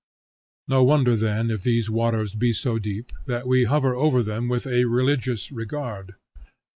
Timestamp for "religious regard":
4.85-6.15